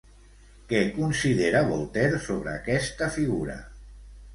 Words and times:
Què 0.71 0.79
considera 0.95 1.63
Voltaire 1.69 2.25
sobre 2.27 2.59
aquesta 2.63 3.15
figura? 3.23 3.65